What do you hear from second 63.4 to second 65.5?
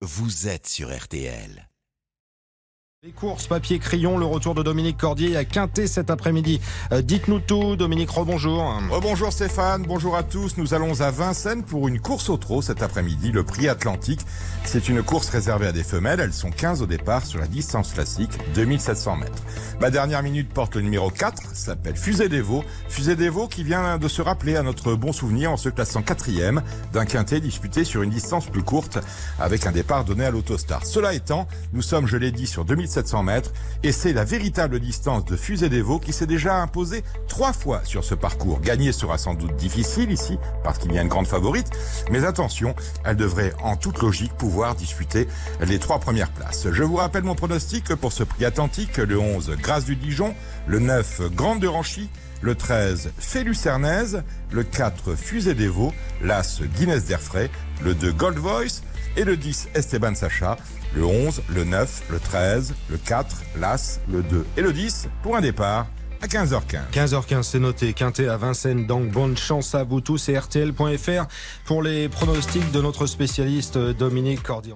l'As, le 2 et le 10 pour un